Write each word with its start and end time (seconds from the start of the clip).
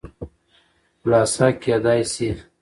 خلاصه 1.01 1.47
کېداى 1.61 2.01
شي 2.11 2.27